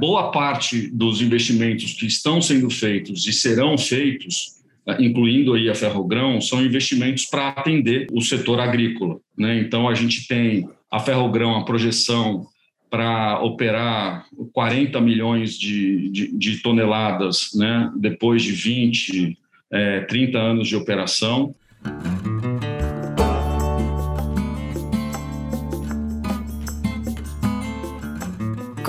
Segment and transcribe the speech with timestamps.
[0.00, 5.74] boa parte dos investimentos que estão sendo feitos e serão feitos, é, incluindo aí a
[5.74, 9.18] Ferrogrão, são investimentos para atender o setor agrícola.
[9.36, 9.60] Né?
[9.60, 12.46] Então, a gente tem a Ferrogrão, a projeção
[12.88, 17.88] para operar 40 milhões de, de, de, toneladas né?
[17.94, 19.38] depois de 20,
[19.70, 21.54] é, 30 anos de operação.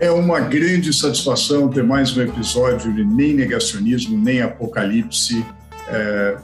[0.00, 5.44] É uma grande satisfação ter mais um episódio de Nem Negacionismo, Nem Apocalipse,
[5.88, 6.36] é,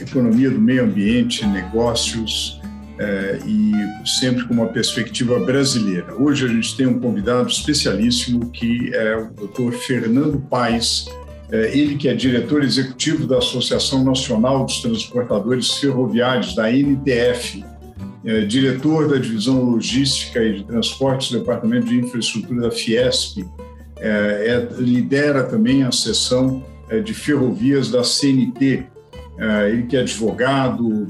[0.00, 2.60] economia do meio ambiente, negócios
[2.98, 3.72] é, e
[4.04, 6.12] sempre com uma perspectiva brasileira.
[6.20, 9.74] Hoje a gente tem um convidado especialíssimo que é o Dr.
[9.74, 11.06] Fernando Paes,
[11.52, 17.64] é, ele que é diretor executivo da Associação Nacional dos Transportadores Ferroviários, da NTF,
[18.24, 23.44] é, diretor da divisão logística e de transportes do Departamento de Infraestrutura da Fiesp,
[24.00, 28.86] é, é, lidera também a seção é, de ferrovias da CNT.
[29.38, 31.06] É, ele que é advogado,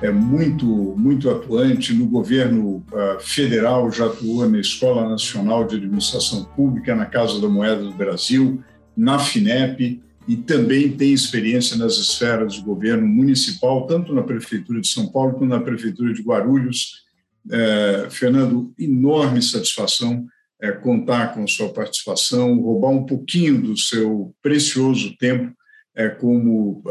[0.00, 2.82] é muito muito atuante no governo
[3.20, 8.62] federal, já atuou na Escola Nacional de Administração Pública, na Casa da Moeda do Brasil,
[8.96, 14.88] na FINEP e também tem experiência nas esferas de governo municipal, tanto na Prefeitura de
[14.88, 17.04] São Paulo quanto na Prefeitura de Guarulhos.
[17.48, 20.26] É, Fernando, enorme satisfação
[20.60, 25.54] é, contar com sua participação, roubar um pouquinho do seu precioso tempo
[25.94, 26.82] é, como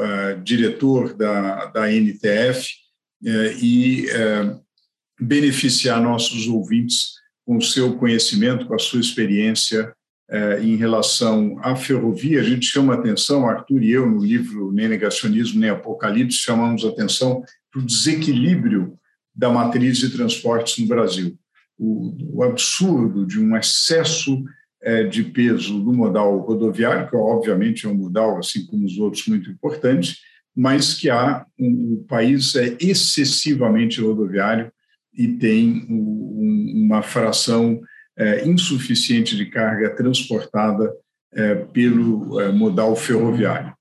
[0.44, 2.70] diretor da, da NTF
[3.62, 4.08] e
[5.20, 7.14] beneficiar nossos ouvintes
[7.46, 9.95] com o seu conhecimento, com a sua experiência
[10.30, 14.88] é, em relação à ferrovia, a gente chama atenção, Arthur e eu, no livro Nem
[14.88, 18.98] Negacionismo, Nem Apocalipse, chamamos atenção para o desequilíbrio
[19.36, 21.38] da matriz de transportes no Brasil.
[21.78, 24.44] O, o absurdo de um excesso
[24.82, 29.28] é, de peso do modal rodoviário, que obviamente é um modal, assim como os outros,
[29.28, 30.18] muito importante,
[30.56, 34.72] mas que há um, o país é excessivamente rodoviário
[35.14, 37.82] e tem um, uma fração
[38.18, 40.94] é, insuficiente de carga transportada
[41.34, 43.74] é, pelo é, modal ferroviário.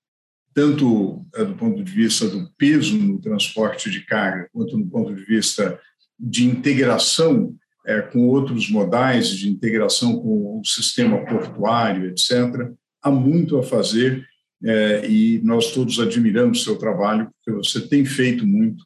[0.53, 5.15] Tanto é, do ponto de vista do peso no transporte de carga, quanto do ponto
[5.15, 5.79] de vista
[6.19, 7.55] de integração
[7.87, 12.73] é, com outros modais, de integração com o sistema portuário, etc.,
[13.03, 14.27] há muito a fazer
[14.65, 18.85] é, e nós todos admiramos seu trabalho, porque você tem feito muito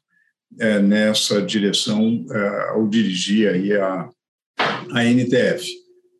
[0.83, 2.25] nessa direção
[2.71, 4.09] ao dirigir aí a,
[4.91, 5.67] a NTF.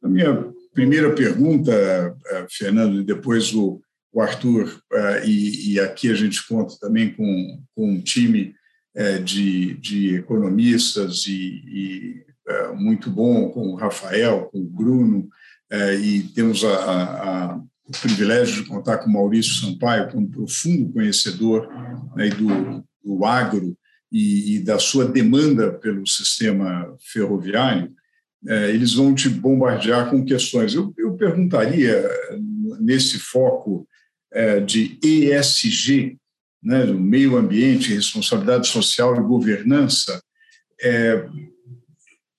[0.03, 3.81] A minha primeira pergunta, eh, Fernando, e depois o,
[4.17, 8.55] Arthur, eh, e, aqui a gente conta também com, um time
[8.95, 12.25] eh, de, economistas e,
[12.75, 15.29] muito bom, com o Rafael, com o Bruno,
[16.01, 21.69] e temos a, a, o privilégio de contar com o Maurício Sampaio, como profundo conhecedor
[22.15, 23.77] né, do, do agro
[24.11, 27.93] e, e da sua demanda pelo sistema ferroviário
[28.47, 30.73] é, eles vão te bombardear com questões.
[30.73, 32.09] Eu, eu perguntaria,
[32.79, 33.87] nesse foco
[34.31, 36.17] é, de ESG,
[36.61, 40.21] né, do meio ambiente, responsabilidade social e governança,
[40.81, 41.27] é,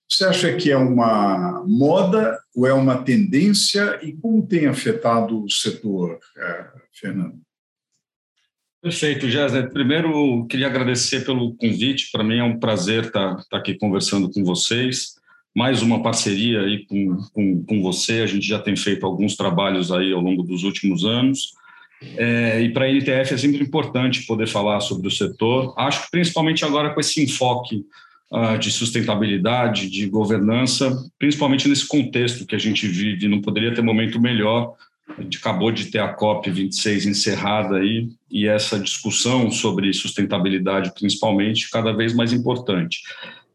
[0.09, 5.49] você acha que é uma moda ou é uma tendência e como tem afetado o
[5.49, 7.39] setor, é, Fernando?
[8.81, 9.69] Perfeito, Jéssica.
[9.69, 12.09] Primeiro, queria agradecer pelo convite.
[12.11, 15.20] Para mim é um prazer estar, estar aqui conversando com vocês
[15.55, 18.21] mais uma parceria aí com, com, com você.
[18.21, 21.53] A gente já tem feito alguns trabalhos aí ao longo dos últimos anos.
[22.17, 25.73] É, e para a NTF é sempre importante poder falar sobre o setor.
[25.77, 27.85] Acho que principalmente agora com esse enfoque
[28.31, 33.81] uh, de sustentabilidade, de governança, principalmente nesse contexto que a gente vive, não poderia ter
[33.81, 34.73] momento melhor
[35.17, 41.69] A gente acabou de ter a COP26 encerrada aí, e essa discussão sobre sustentabilidade, principalmente,
[41.69, 43.01] cada vez mais importante.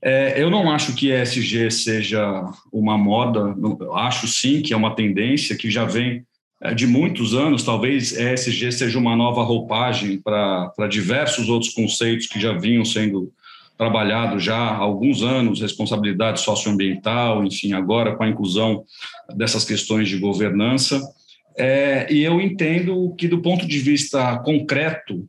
[0.03, 3.55] É, eu não acho que ESG seja uma moda,
[3.95, 6.25] acho sim que é uma tendência que já vem
[6.63, 12.41] é, de muitos anos, talvez ESG seja uma nova roupagem para diversos outros conceitos que
[12.41, 13.33] já vinham sendo
[13.77, 18.85] trabalhados já há alguns anos, responsabilidade socioambiental, enfim, agora com a inclusão
[19.35, 21.01] dessas questões de governança.
[21.59, 25.25] É, e eu entendo que, do ponto de vista concreto,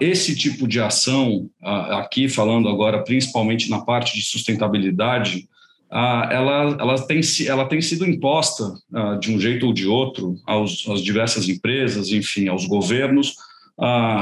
[0.00, 5.48] esse tipo de ação, ah, aqui falando agora principalmente na parte de sustentabilidade,
[5.90, 8.72] ah, ela, ela, tem, ela tem sido imposta
[9.20, 13.34] de um jeito ou de outro aos, às diversas empresas, enfim, aos governos,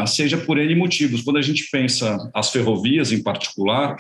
[0.07, 1.23] seja por N motivos.
[1.23, 3.97] Quando a gente pensa as ferrovias em particular,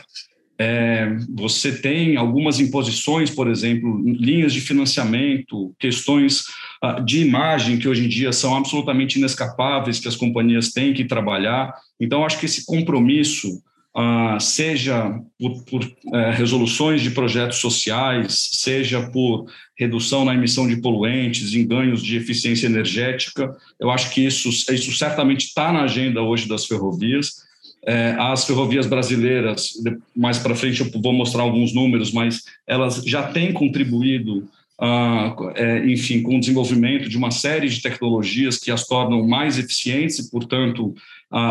[0.62, 6.44] é, você tem algumas imposições, por exemplo, linhas de financiamento, questões
[7.04, 11.74] de imagem que hoje em dia são absolutamente inescapáveis, que as companhias têm que trabalhar.
[12.00, 13.62] Então, acho que esse compromisso,
[13.94, 19.46] uh, seja por, por uh, resoluções de projetos sociais, seja por
[19.76, 24.92] redução na emissão de poluentes, em ganhos de eficiência energética, eu acho que isso, isso
[24.92, 27.50] certamente está na agenda hoje das ferrovias
[27.84, 29.72] é, as ferrovias brasileiras,
[30.14, 34.46] mais para frente eu vou mostrar alguns números, mas elas já têm contribuído,
[35.54, 40.18] é, enfim, com o desenvolvimento de uma série de tecnologias que as tornam mais eficientes
[40.18, 40.94] e, portanto,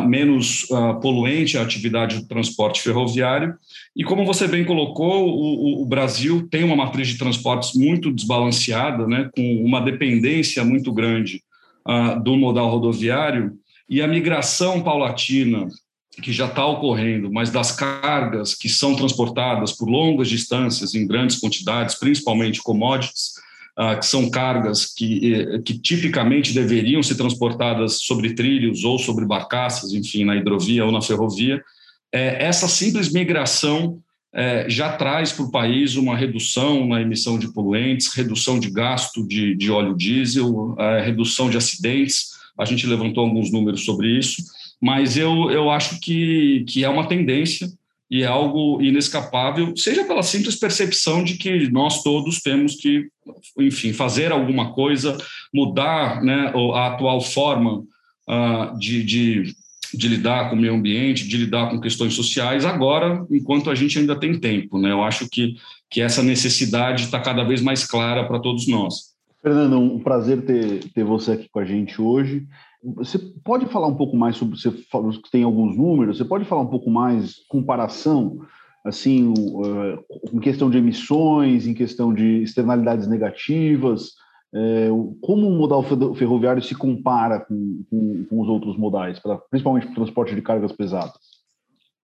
[0.07, 3.55] menos ah, poluente a atividade do transporte ferroviário.
[3.95, 9.07] E como você bem colocou, o, o, Brasil tem uma matriz de transportes muito desbalanceada,
[9.07, 11.41] né, com uma dependência muito grande
[12.23, 13.53] do modal rodoviário,
[13.89, 15.67] e a migração paulatina
[16.21, 21.39] que já está ocorrendo, mas das cargas que são transportadas por longas distâncias em grandes
[21.39, 23.33] quantidades, principalmente commodities,
[23.77, 29.25] ah, que são cargas que, eh, que tipicamente deveriam ser transportadas sobre trilhos ou sobre
[29.25, 31.63] barcaças, enfim, na hidrovia ou na ferrovia,
[32.11, 34.01] é, essa simples migração
[34.33, 39.25] é, já traz para o país uma redução na emissão de poluentes, redução de gasto
[39.25, 42.31] de, de óleo diesel, redução de acidentes.
[42.57, 44.43] A gente levantou alguns números sobre isso
[44.81, 47.67] mas eu, eu acho que, que é uma tendência
[48.09, 53.07] e é algo inescapável, seja pela simples percepção de que nós todos temos que,
[53.59, 55.15] enfim, fazer alguma coisa,
[55.53, 57.83] mudar né, a atual forma
[58.27, 59.53] uh, de, de,
[59.93, 63.99] de, lidar com o meio ambiente, de lidar com questões sociais, agora, enquanto a gente
[63.99, 64.79] ainda tem tempo.
[64.79, 64.91] Né?
[64.91, 65.55] Eu acho que,
[65.87, 69.09] que essa necessidade está cada vez mais clara para todos nós.
[69.39, 72.45] Fernando, um prazer ter, ter você aqui com a gente hoje.
[72.95, 76.45] Você pode falar um pouco mais sobre, você falou que tem alguns números, você pode
[76.45, 78.39] falar um pouco mais comparação,
[78.85, 80.03] assim, uh,
[80.33, 84.11] em questão de emissões, em questão de externalidades negativas,
[84.53, 85.83] uh, como o modal
[86.15, 90.71] ferroviário se compara com, com, com os outros modais, principalmente para o transporte de cargas
[90.71, 91.39] pesadas?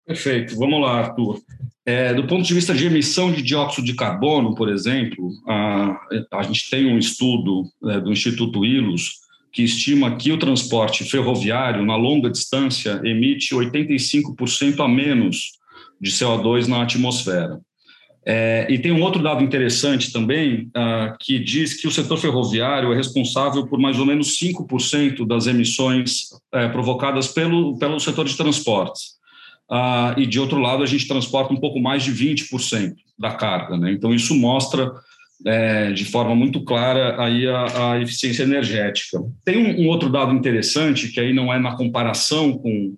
[0.08, 1.38] Perfeito, vamos lá, Arthur.
[1.84, 5.98] É, do ponto de vista de emissão de dióxido de carbono, por exemplo, a,
[6.32, 11.84] a gente tem um estudo é, do Instituto ILUS, que estima que o transporte ferroviário,
[11.84, 15.52] na longa distância, emite 85% a menos
[16.00, 17.60] de CO2 na atmosfera.
[18.30, 22.92] É, e tem um outro dado interessante também, ah, que diz que o setor ferroviário
[22.92, 28.36] é responsável por mais ou menos 5% das emissões é, provocadas pelo, pelo setor de
[28.36, 29.18] transportes.
[29.70, 33.78] Ah, e, de outro lado, a gente transporta um pouco mais de 20% da carga.
[33.78, 33.92] Né?
[33.92, 34.92] Então, isso mostra
[35.46, 39.18] é, de forma muito clara aí a, a eficiência energética.
[39.44, 42.94] Tem um, um, outro dado interessante, que aí não é na comparação com,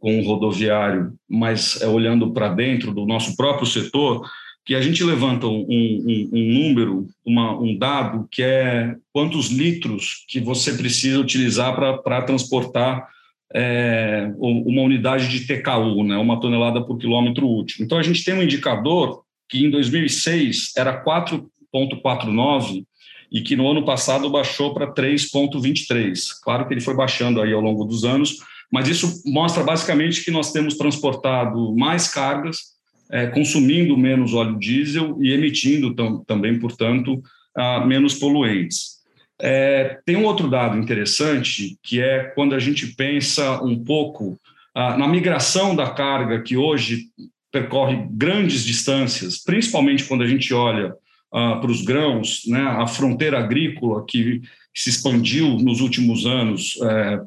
[0.00, 4.26] com o rodoviário, mas é olhando para dentro do nosso próprio setor,
[4.64, 10.24] que a gente levanta um, um, um número, uma, um dado, que é quantos litros
[10.28, 13.08] que você precisa utilizar para transportar
[13.54, 17.84] é, uma unidade de TKU, né, uma tonelada por quilômetro útil.
[17.84, 22.84] Então, a gente tem um indicador que em 2006 era 4 3,49
[23.30, 26.40] e que no ano passado baixou para 3,23.
[26.42, 28.38] Claro que ele foi baixando aí ao longo dos anos,
[28.70, 32.72] mas isso mostra basicamente que nós temos transportado mais cargas,
[33.10, 37.22] é, consumindo menos óleo diesel e emitindo tam, também, portanto,
[37.54, 39.02] a, menos poluentes.
[39.40, 44.38] É, tem um outro dado interessante, que é quando a gente pensa um pouco
[44.74, 47.08] a, na migração da carga que hoje
[47.50, 50.94] percorre grandes distâncias, principalmente quando a gente olha
[51.32, 54.42] para os grãos, né, a fronteira agrícola que
[54.74, 57.18] se expandiu nos últimos anos é,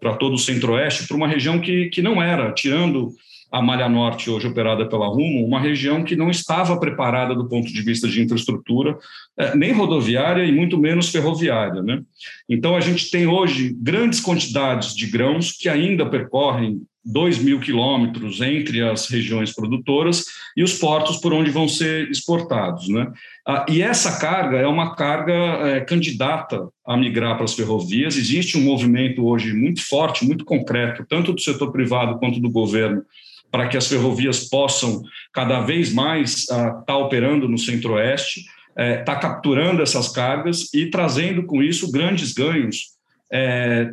[0.00, 3.14] para todo o centro-oeste, para uma região que, que não era, tirando
[3.52, 7.70] a Malha Norte, hoje operada pela Rumo, uma região que não estava preparada do ponto
[7.70, 8.96] de vista de infraestrutura,
[9.38, 11.82] eh, nem rodoviária e muito menos ferroviária.
[11.82, 12.00] Né?
[12.48, 18.40] Então, a gente tem hoje grandes quantidades de grãos que ainda percorrem 2 mil quilômetros
[18.40, 20.24] entre as regiões produtoras
[20.56, 22.88] e os portos por onde vão ser exportados.
[22.88, 23.10] Né?
[23.46, 28.16] Ah, e essa carga é uma carga é, candidata a migrar para as ferrovias.
[28.16, 33.02] Existe um movimento hoje muito forte, muito concreto, tanto do setor privado quanto do governo,
[33.50, 38.40] para que as ferrovias possam cada vez mais estar ah, tá operando no centro-oeste,
[38.70, 42.92] estar é, capturando essas cargas e trazendo com isso grandes ganhos
[43.32, 43.90] é,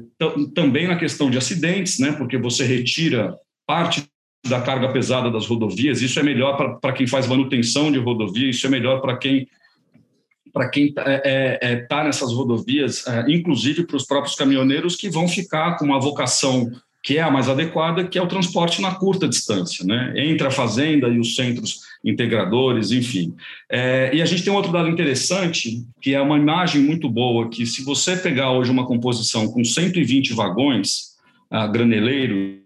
[0.54, 4.04] também na questão de acidentes, né, porque você retira parte
[4.46, 8.66] da carga pesada das rodovias, isso é melhor para quem faz manutenção de rodovia, isso
[8.68, 9.48] é melhor para quem
[10.52, 15.10] para quem está é, é, tá nessas rodovias, é, inclusive para os próprios caminhoneiros que
[15.10, 16.72] vão ficar com uma vocação
[17.04, 20.14] que é a mais adequada, que é o transporte na curta distância, né?
[20.18, 23.34] entre a fazenda e os centros integradores, enfim.
[23.70, 27.50] É, e a gente tem um outro dado interessante, que é uma imagem muito boa,
[27.50, 31.16] que se você pegar hoje uma composição com 120 vagões
[31.50, 32.60] ah, graneleiros,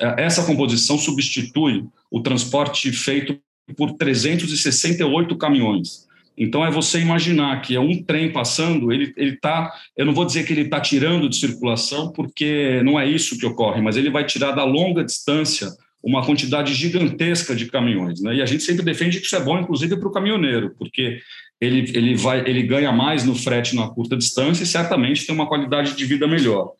[0.00, 3.38] é, essa composição substitui o transporte feito
[3.76, 6.06] por 368 caminhões.
[6.38, 10.44] Então, é você imaginar que é um trem passando, ele está, eu não vou dizer
[10.46, 14.24] que ele está tirando de circulação, porque não é isso que ocorre, mas ele vai
[14.24, 15.68] tirar da longa distância
[16.02, 18.20] uma quantidade gigantesca de caminhões.
[18.20, 18.36] Né?
[18.36, 21.20] E a gente sempre defende que isso é bom, inclusive, para o caminhoneiro, porque
[21.60, 25.48] ele, ele, vai, ele ganha mais no frete na curta distância e certamente tem uma
[25.48, 26.72] qualidade de vida melhor.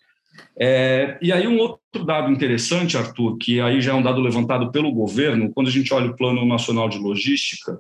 [0.59, 4.71] É, e aí um outro dado interessante, Arthur, que aí já é um dado levantado
[4.71, 7.79] pelo governo, quando a gente olha o Plano Nacional de Logística,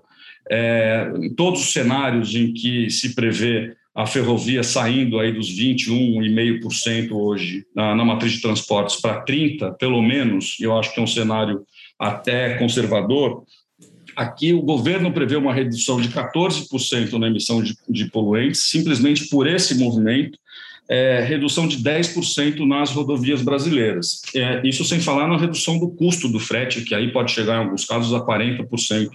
[0.50, 7.12] é, em todos os cenários em que se prevê a ferrovia saindo aí dos 21,5%
[7.12, 11.06] hoje na, na, matriz de transportes para 30%, pelo menos, eu acho que é um
[11.06, 11.62] cenário
[11.98, 13.42] até conservador,
[14.14, 19.46] aqui o governo prevê uma redução de 14% na emissão de, de, poluentes, simplesmente por
[19.46, 20.38] esse movimento,
[20.88, 24.20] é, redução de 10% nas rodovias brasileiras.
[24.34, 27.64] É, isso sem falar na redução do custo do frete, que aí pode chegar em
[27.64, 29.10] alguns casos a 40%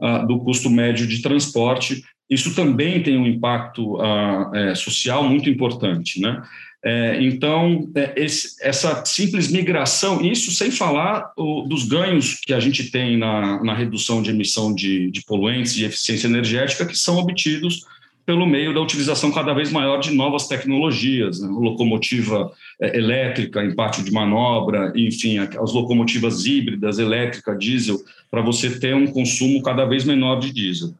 [0.00, 2.02] ah, do custo médio de transporte.
[2.28, 6.42] Isso também tem um impacto ah, é, social muito importante, né?
[6.84, 12.60] É, então, é, esse, essa simples migração, isso sem falar o, dos ganhos que a
[12.60, 17.18] gente tem na, na redução de emissão de, de poluentes e eficiência energética, que são
[17.18, 17.84] obtidos
[18.24, 21.48] pelo meio da utilização cada vez maior de novas tecnologias, né?
[21.48, 27.98] locomotiva é, elétrica em de manobra, enfim, as locomotivas híbridas, elétrica, diesel,
[28.30, 30.94] para você ter um consumo cada vez menor de diesel.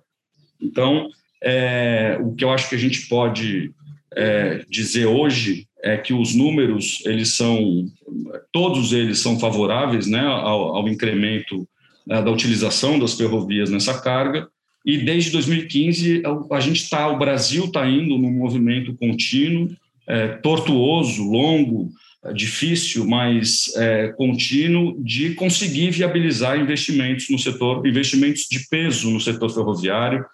[0.61, 1.09] Então,
[1.43, 3.73] é, o que eu acho que a gente pode
[4.15, 7.87] é, dizer hoje é que os números, eles são,
[8.53, 11.69] todos eles são favoráveis né, ao, ao incremento
[12.07, 14.49] né, da utilização das ferrovias nessa carga,
[14.85, 19.69] e desde 2015 a gente está, o Brasil está indo num movimento contínuo,
[20.07, 21.91] é, tortuoso, longo,
[22.25, 29.21] é, difícil, mas é, contínuo de conseguir viabilizar investimentos no setor, investimentos de peso no
[29.21, 30.25] setor ferroviário.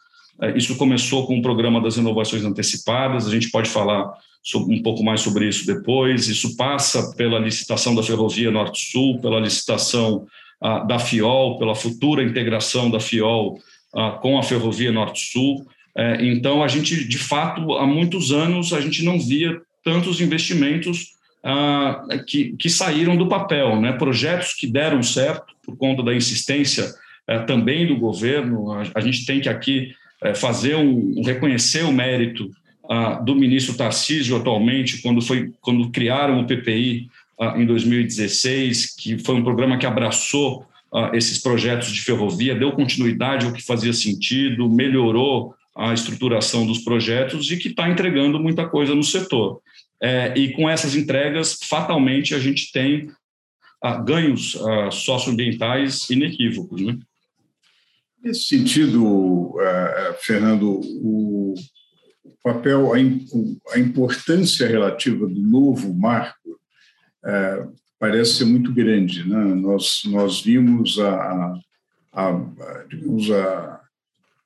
[0.40, 3.26] É, isso começou com o programa das renovações antecipadas.
[3.26, 4.12] A gente pode falar
[4.56, 6.28] um pouco mais sobre isso depois.
[6.28, 10.26] Isso passa pela licitação da ferrovia Norte-Sul, pela licitação
[10.60, 13.58] ah, da FIOL, pela futura integração da FIOL
[13.94, 15.66] ah, com a Ferrovia Norte-Sul.
[15.96, 21.14] É, então, a gente, de fato, há muitos anos, a gente não via tantos investimentos
[21.42, 23.92] ah, que, que saíram do papel, né?
[23.92, 26.92] projetos que deram certo por conta da insistência
[27.26, 28.72] é, também do governo.
[28.94, 29.92] A, gente tem que aqui
[30.32, 32.48] fazer um, um, reconhecer o mérito
[32.88, 37.08] ah, do ministro Tarcísio atualmente, quando, foi, quando criaram o PPI
[37.56, 40.64] em 2016, que foi um programa que abraçou
[41.12, 47.50] esses projetos de ferrovia, deu continuidade ao que fazia sentido, melhorou a estruturação dos projetos
[47.50, 49.60] e que está entregando muita coisa no setor.
[50.00, 53.10] É, e com essas entregas, fatalmente, a gente tem
[53.82, 56.80] ah, ganhos ah, socioambientais inequívocos.
[56.80, 56.98] Né?
[58.24, 61.54] Nesse sentido, uh, Fernando, o
[62.42, 66.58] papel, a, importância relativa do novo marco
[67.22, 69.28] uh, parece ser muito grande.
[69.28, 69.36] Né?
[69.36, 71.52] Nós, nós vimos a,
[72.14, 73.80] a, digamos, a,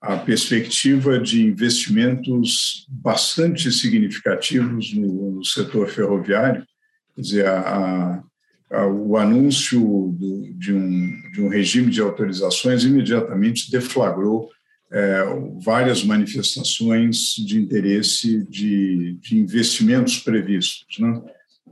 [0.00, 6.66] a perspectiva de investimentos bastante significativos no, no setor ferroviário,
[7.14, 8.24] quer dizer, a,
[8.70, 9.80] o anúncio
[10.18, 14.50] do, de, um, de um regime de autorizações imediatamente deflagrou
[14.90, 15.24] é,
[15.64, 20.98] várias manifestações de interesse de, de investimentos previstos.
[20.98, 21.22] Né?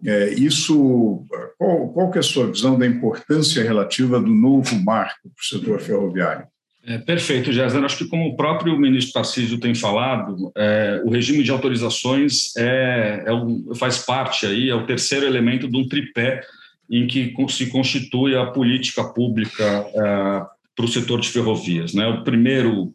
[0.04, 1.26] É, isso,
[1.58, 5.80] qual, qual é a sua visão da importância relativa do novo marco para o setor
[5.80, 6.46] ferroviário?
[6.84, 7.84] É, perfeito, Jéssica.
[7.84, 13.24] Acho que, como o próprio ministro Tarcísio tem falado, é, o regime de autorizações é,
[13.26, 16.42] é um, faz parte aí, é o terceiro elemento de um tripé
[16.90, 21.94] em que se constitui a política pública é, para o setor de ferrovias.
[21.94, 22.06] Né?
[22.06, 22.94] O primeiro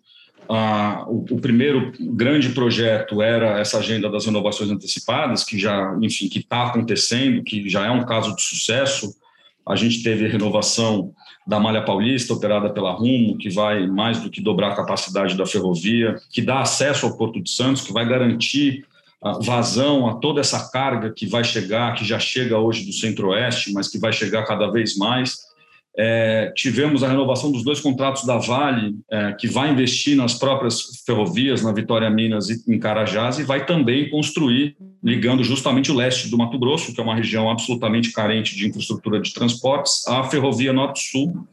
[1.08, 6.40] o, o, primeiro grande projeto era essa agenda das renovações antecipadas, que já, enfim, que
[6.40, 9.16] está acontecendo, que já é um caso de sucesso.
[9.66, 11.14] A gente teve a renovação
[11.48, 15.46] da Malha Paulista, operada pela Rumo, que vai mais do que dobrar a capacidade da
[15.46, 18.86] ferrovia, que dá acesso ao Porto de Santos, que vai garantir
[19.44, 23.88] vazão a toda essa carga que vai chegar, que já chega hoje do Centro-Oeste, mas
[23.88, 25.52] que vai chegar cada vez mais.
[25.98, 31.04] É, tivemos a renovação dos dois contratos da Vale, é, que vai investir nas próprias
[31.06, 36.30] ferrovias, na Vitória Minas e em Carajás, e vai também construir, ligando justamente o leste
[36.30, 40.72] do Mato Grosso, que é uma região absolutamente carente de infraestrutura de transportes, à Ferrovia
[40.72, 41.46] Norte-Sul.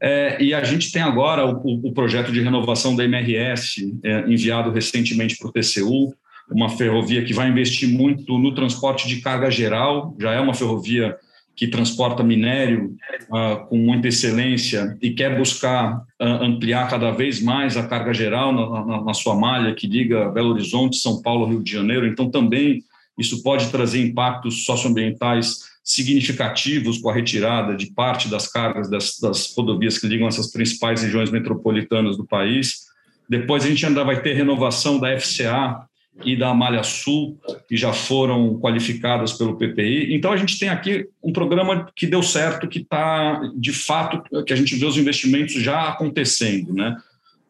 [0.00, 4.70] É, e a gente tem agora o, o, projeto de renovação da MRS, é, enviado
[4.70, 6.14] recentemente para o TCU,
[6.50, 11.16] uma ferrovia que vai investir muito no transporte de carga geral, já é uma ferrovia
[11.56, 12.94] que transporta minério
[13.30, 18.52] uh, com muita excelência e quer buscar uh, ampliar cada vez mais a carga geral
[18.52, 22.06] na, na, na, sua malha que liga Belo Horizonte, São Paulo, Rio de Janeiro.
[22.06, 22.84] Então, também
[23.18, 29.54] isso pode trazer impactos socioambientais significativos com a retirada de parte das cargas das, das
[29.56, 32.86] rodovias que ligam essas principais regiões metropolitanas do país.
[33.30, 35.86] Depois, a gente ainda vai ter renovação da FCA,
[36.24, 40.14] e da Malha Sul, que já foram qualificadas pelo PPI.
[40.14, 44.52] Então, a gente tem aqui um programa que deu certo, que está, de fato, que
[44.52, 46.72] a gente vê os investimentos já acontecendo.
[46.72, 46.96] Né?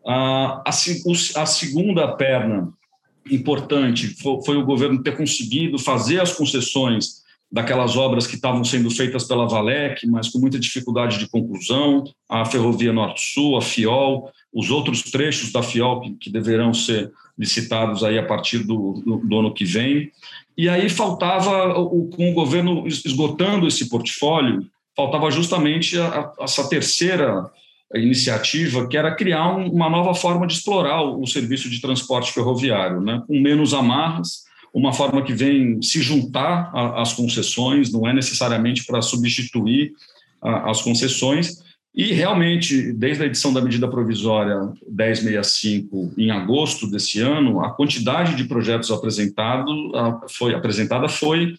[0.06, 2.72] A, a, a segunda perna
[3.30, 8.90] importante foi, foi o governo ter conseguido fazer as concessões daquelas obras que estavam sendo
[8.90, 14.70] feitas pela Valec, mas com muita dificuldade de conclusão, a Ferrovia Norte-Sul, a FIOL, os
[14.70, 19.52] outros trechos da FIOL que, que deverão ser licitados aí a partir do, do, ano
[19.52, 20.10] que vem.
[20.56, 24.66] E aí faltava, o, com o governo esgotando esse portfólio,
[24.96, 27.50] faltava justamente a, essa terceira
[27.94, 32.32] iniciativa, que era criar um, uma nova forma de explorar o, o serviço de transporte
[32.32, 33.22] ferroviário, né?
[33.26, 39.00] com menos amarras, uma forma que vem se juntar às concessões, não é necessariamente para
[39.00, 39.92] substituir
[40.42, 41.64] as concessões,
[41.96, 48.34] e realmente, desde a edição da medida provisória 1065 em agosto desse ano, a quantidade
[48.34, 49.74] de projetos apresentados
[50.28, 51.54] foi apresentada foi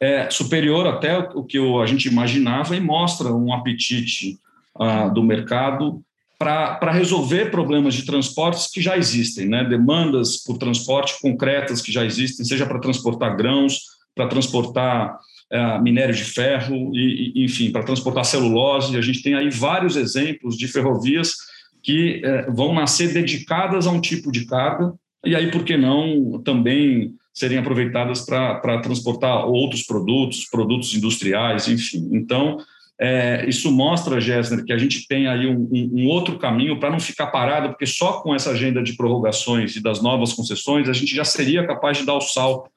[0.00, 4.36] é, superior até o que a gente imaginava e mostra um apetite
[4.78, 6.02] ah, do mercado
[6.36, 9.64] para resolver problemas de transportes que já existem, né?
[9.64, 13.82] demandas por transporte concretas que já existem, seja para transportar grãos,
[14.14, 15.18] para transportar
[15.50, 18.96] é, minério de ferro, e, e enfim, para transportar celulose.
[18.96, 21.34] A gente tem aí vários exemplos de ferrovias
[21.82, 24.92] que é, vão nascer dedicadas a um tipo de carga,
[25.24, 32.08] e aí, por que não, também serem aproveitadas para transportar outros produtos, produtos industriais, enfim.
[32.12, 32.58] Então,
[32.98, 36.98] é, isso mostra, Gessner, que a gente tem aí um, um outro caminho para não
[36.98, 41.14] ficar parado, porque só com essa agenda de prorrogações e das novas concessões a gente
[41.14, 42.70] já seria capaz de dar o salto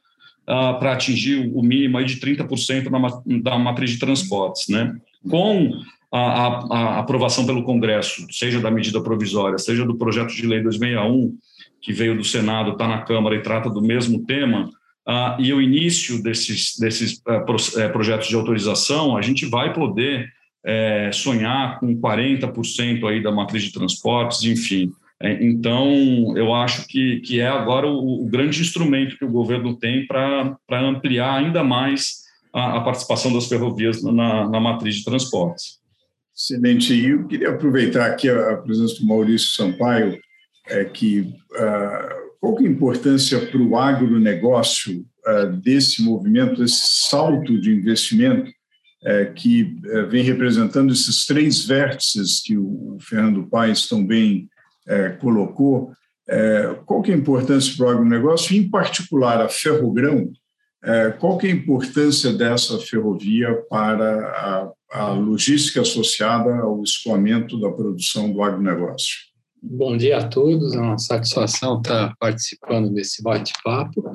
[0.47, 4.67] uh, para atingir o mínimo aí de 30% na, da matriz de transportes.
[4.67, 4.95] Né?
[5.30, 5.71] Com
[6.12, 10.62] a, a, a, aprovação pelo Congresso, seja da medida provisória, seja do projeto de lei
[10.62, 11.38] 261,
[11.82, 14.69] que veio do Senado, está na Câmara e trata do mesmo tema,
[15.08, 19.73] uh, e o início desses, desses uh, pro, uh, projetos de autorização, a gente vai
[19.73, 20.30] poder
[20.65, 24.91] eh, sonhar com 40% aí da matriz de transportes, enfim.
[25.21, 29.75] É, então, eu acho que, que é agora o, o grande instrumento que o governo
[29.77, 32.19] tem para ampliar ainda mais
[32.53, 35.79] a, a, participação das ferrovias na, na matriz de transportes.
[36.36, 36.93] Excelente.
[36.93, 40.17] E eu queria aproveitar aqui a, a presença do Maurício Sampaio,
[40.69, 47.10] é, que uh, qual que é a importância para o agronegócio uh, desse movimento, desse
[47.10, 53.88] salto de investimento uh, que uh, vem representando esses três vértices que o Fernando Paes
[53.88, 54.49] tão bem
[54.89, 55.91] é, colocou,
[56.28, 60.32] é, qual que é a importância para o agronegócio, em particular a ferrogrão,
[60.84, 67.60] é, qual que é a importância dessa ferrovia para a, a logística associada ao escoamento
[67.60, 69.30] da produção do agronegócio?
[69.62, 74.10] Bom dia a todos, é uma satisfação estar participando desse bate-papo.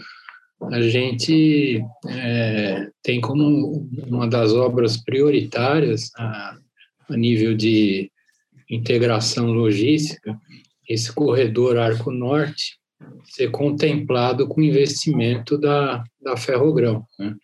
[0.72, 6.56] A gente é, tem como uma das obras prioritárias a,
[7.10, 8.10] a nível de
[8.70, 10.34] integração logística
[10.88, 12.78] esse corredor Arco Norte
[13.24, 17.04] ser contemplado com investimento da, da Ferrogrão.
[17.18, 17.34] Né?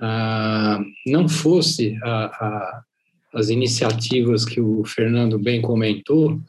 [0.00, 2.82] ah, não fosse a, a,
[3.34, 6.40] as iniciativas que o Fernando bem comentou,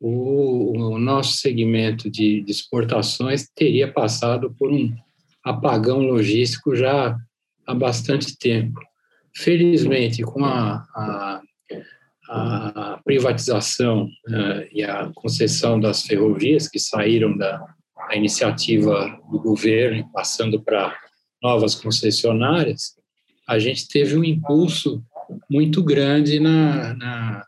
[0.00, 4.94] o, o nosso segmento de, de, exportações teria passado por um
[5.44, 7.16] apagão logístico já
[7.66, 8.80] há bastante tempo.
[9.34, 11.40] Felizmente, com a, a,
[12.28, 17.58] a privatização uh, e a concessão das ferrovias que saíram da,
[18.08, 20.94] da iniciativa do governo, passando para
[21.42, 22.94] novas concessionárias,
[23.46, 25.02] a gente teve um impulso
[25.50, 27.44] muito grande na, na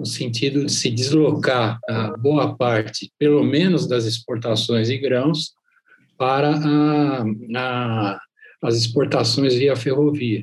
[0.00, 5.52] no sentido de se deslocar a boa parte, pelo menos das exportações de grãos,
[6.16, 8.20] para a,
[8.62, 10.40] as exportações via ferrovia,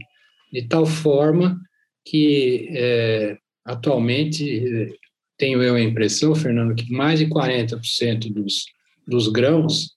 [0.53, 1.59] de tal forma
[2.05, 4.97] que é, atualmente
[5.37, 8.65] tenho eu a impressão, Fernando, que mais de 40% dos,
[9.07, 9.91] dos grãos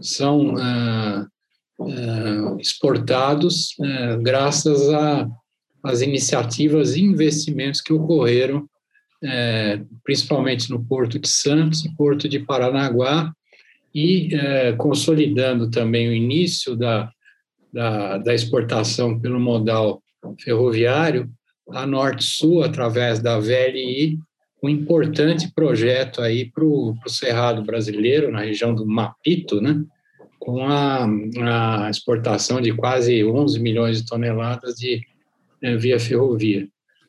[0.00, 1.26] são ah,
[1.80, 4.80] ah, exportados ah, graças
[5.84, 8.66] às iniciativas e investimentos que ocorreram
[9.22, 13.32] é, principalmente no Porto de Santos e Porto de Paranaguá,
[13.94, 17.10] e é, consolidando também o início da,
[17.72, 20.02] da, da, exportação pelo modal
[20.40, 21.28] ferroviário,
[21.70, 24.18] a Norte-Sul, através da VLI,
[24.62, 29.84] um importante projeto aí para o Cerrado brasileiro, na região do Mapito, né?
[30.38, 35.02] com a, a exportação de quase 11 milhões de toneladas de
[35.62, 36.66] é, via ferrovia.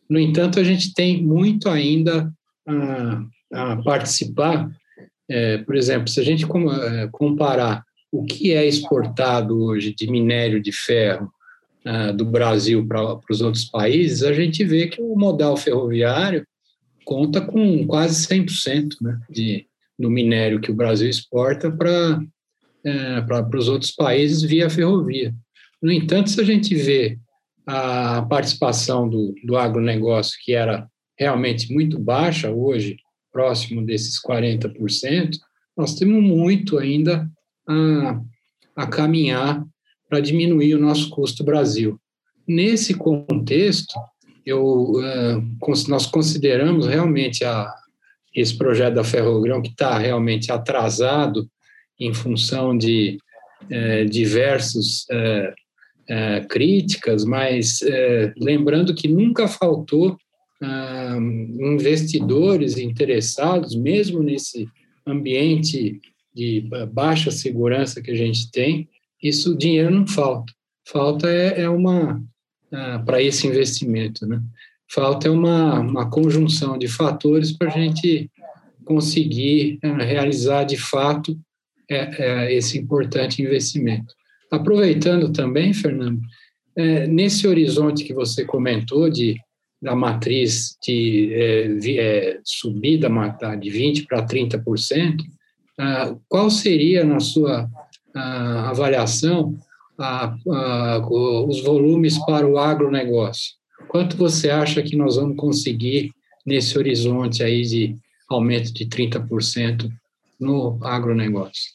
[0.09, 2.31] No entanto, a gente tem muito ainda
[2.67, 4.69] a, a participar.
[5.29, 10.61] É, por exemplo, se a gente é, comparar o que é exportado hoje de minério
[10.61, 11.31] de ferro
[11.89, 16.45] uh, do Brasil para os outros países, a gente vê que o modal ferroviário
[17.04, 19.65] conta com quase 100% né, de,
[19.97, 22.21] do minério que o Brasil exporta para
[22.84, 25.34] é, para os outros países via ferrovia.
[25.82, 27.17] No entanto, se a gente vê
[27.65, 32.97] a participação do, do agronegócio, que era realmente muito baixa hoje,
[33.32, 35.38] próximo desses 40%,
[35.75, 37.30] nós temos muito ainda
[37.67, 38.21] a,
[38.75, 39.63] a caminhar
[40.09, 41.99] para diminuir o nosso custo Brasil.
[42.47, 43.93] Nesse contexto,
[44.45, 47.71] eu, uh, nós consideramos realmente a,
[48.35, 51.47] esse projeto da Ferrogrão, que está realmente atrasado
[51.99, 53.19] em função de
[53.63, 55.53] uh, diversos uh,
[56.11, 60.17] é, críticas, mas é, lembrando que nunca faltou
[61.75, 64.67] investidores interessados, mesmo nesse
[65.05, 66.01] ambiente
[66.33, 68.89] de baixa segurança que a gente tem,
[69.21, 70.53] isso dinheiro não falta.
[70.88, 72.21] Falta é, é uma
[72.71, 74.41] ah, para esse investimento, né?
[74.91, 78.29] Falta é uma, uma conjunção de fatores para a gente
[78.86, 81.38] conseguir ah, realizar de fato
[81.89, 84.13] é, é, esse importante investimento.
[84.51, 86.21] Aproveitando também, Fernando,
[86.75, 89.36] é, nesse horizonte que você comentou de
[89.82, 95.23] da matriz de é, é, subir da de 20% para 30%,
[95.77, 97.69] ah, qual seria, na sua
[98.15, 99.57] avaliação,
[99.97, 100.35] ah,
[101.47, 103.53] os volumes para o agronegócio?
[103.87, 106.11] Quanto você acha que nós vamos conseguir
[106.45, 107.97] nesse horizonte aí de
[108.29, 109.89] aumento de 30%
[110.39, 111.71] no agronegócio?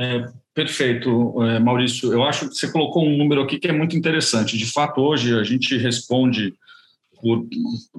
[0.00, 2.12] É, Perfeito, é, Maurício.
[2.12, 4.56] Eu acho que você colocou um número aqui que é muito interessante.
[4.56, 6.54] De fato, hoje a gente responde
[7.24, 7.42] por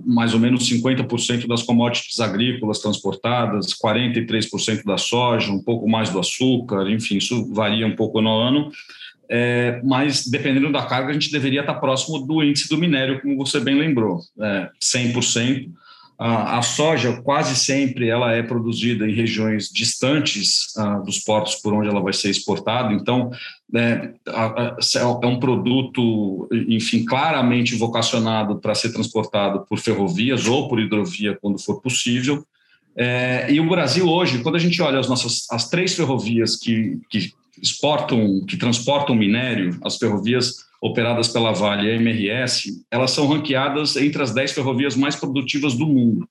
[0.05, 6.19] mais ou menos 50% das commodities agrícolas transportadas, 43% da soja, um pouco mais do
[6.19, 8.71] açúcar, enfim, isso varia um pouco no ano.
[9.27, 13.35] É, mas dependendo da carga, a gente deveria estar próximo do índice do minério, como
[13.35, 15.71] você bem lembrou, é, 100%.
[16.17, 21.89] A, soja quase sempre ela é produzida em regiões distantes uh, dos portos por onde
[21.89, 23.31] ela vai ser exportada, então
[23.69, 30.79] né, a, é um produto, enfim, claramente vocacionado para ser transportado por ferrovias ou por
[30.79, 32.45] hidrovia quando for possível.
[32.95, 36.97] É, e o Brasil hoje, quando a gente olha as nossas as três ferrovias que,
[37.09, 43.27] que exportam, que transportam minério, as ferrovias operadas pela Vale e a MRS, elas são
[43.27, 46.27] ranqueadas entre as 10 ferrovias mais produtivas do mundo.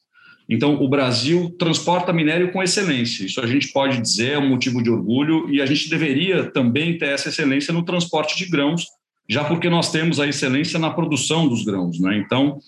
[0.49, 3.25] Então, o Brasil transporta minério com excelência.
[3.25, 6.99] Isso a gente pode dizer é um motivo de orgulho e a gente deveria também
[6.99, 8.87] ter essa excelência no transporte de grãos,
[9.29, 11.99] já porque nós temos a excelência na produção dos grãos.
[11.99, 12.19] Né?
[12.19, 12.59] Então,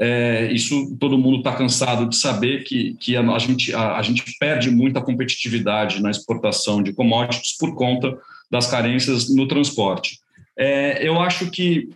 [0.00, 4.02] é, isso todo mundo está cansado de saber que, que a, a, gente, a, a
[4.02, 8.16] gente perde muita competitividade na exportação de commodities por conta
[8.50, 10.20] das carências no transporte.
[10.58, 11.88] É, eu acho que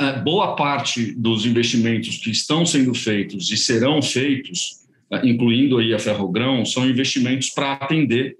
[0.00, 5.92] é, boa parte dos investimentos que estão sendo feitos e serão feitos, é, incluindo aí
[5.92, 8.38] a Ferrogrão, são investimentos para atender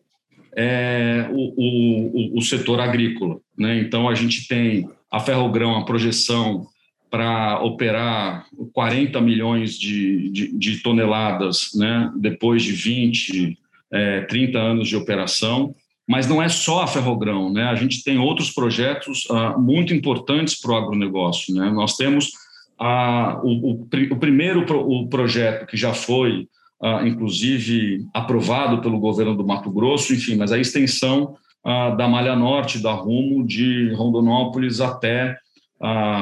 [0.57, 3.39] é, o, o, o, setor agrícola.
[3.57, 3.79] Né?
[3.81, 6.67] Então, a gente tem a Ferrogrão, a projeção
[7.11, 13.59] para operar 40 milhões de, de, de, toneladas, né, depois de 20,
[13.93, 15.75] é, 30 anos de operação.
[16.11, 17.67] Mas não é só a Ferrogrão, né?
[17.67, 21.71] A gente tem outros projetos uh, muito importantes para o agronegócio, né?
[21.71, 22.33] Nós temos
[22.81, 26.49] uh, o, o, o, primeiro pro, o projeto que já foi,
[26.83, 32.83] uh, inclusive, aprovado pelo governo do Mato Grosso, enfim, mas a extensão da Malha Norte,
[32.83, 35.37] da Rumo, de Rondonópolis até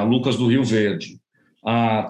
[0.09, 1.17] Lucas do Rio Verde.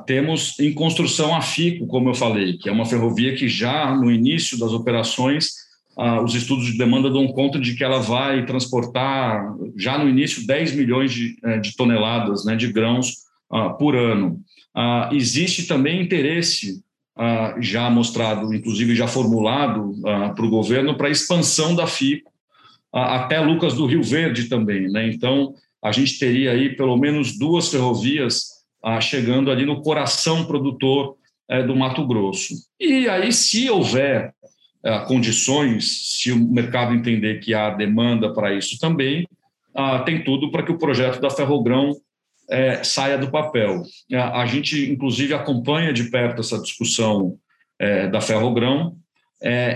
[0.06, 4.10] temos em construção a FICO, como eu falei, que é uma ferrovia que já no
[4.10, 5.67] início das operações
[5.98, 10.46] ah, os estudos de demanda dão conta de que ela vai transportar, já no início,
[10.46, 14.40] 10 milhões de, eh, de toneladas né, de grãos ah, por ano.
[14.72, 16.80] Ah, existe também interesse
[17.58, 19.92] já mostrado, inclusive já formulado
[20.36, 22.30] para o governo, para a expansão da FICO
[22.92, 24.88] até Lucas do Rio Verde também.
[24.88, 25.08] Né?
[25.08, 28.62] Então, a gente teria aí pelo menos duas ferrovias
[29.00, 31.16] chegando ali no coração produtor
[31.50, 32.54] eh, do Mato Grosso.
[32.78, 34.34] E aí, se houver
[34.84, 39.26] uh, condições, se o mercado entender que há demanda para isso também,
[39.76, 43.82] uh, tem tudo para que o projeto da Ferrogrão uh, saia do papel.
[44.12, 47.36] a gente, inclusive, acompanha de perto essa discussão
[48.10, 48.96] da Ferrogrão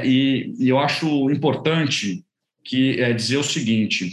[0.05, 2.25] e, e, eu acho importante
[2.65, 4.11] que dizer o seguinte: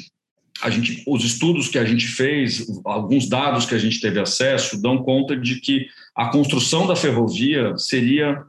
[0.61, 4.81] a gente, os estudos que a gente fez, alguns dados que a gente teve acesso,
[4.81, 8.43] dão conta de que a construção da ferrovia seria